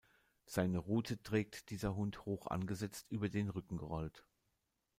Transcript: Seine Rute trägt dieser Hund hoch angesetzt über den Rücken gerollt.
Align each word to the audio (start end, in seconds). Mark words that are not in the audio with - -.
Seine 0.47 0.79
Rute 0.79 1.21
trägt 1.21 1.69
dieser 1.69 1.95
Hund 1.95 2.25
hoch 2.25 2.47
angesetzt 2.47 3.05
über 3.11 3.29
den 3.29 3.49
Rücken 3.49 3.77
gerollt. 3.77 4.25